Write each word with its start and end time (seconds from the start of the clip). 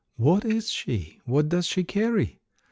"What 0.15 0.43
is 0.45 0.71
she?" 0.71 1.19
"What 1.25 1.49
does 1.49 1.67
she 1.67 1.83
carry?" 1.83 2.39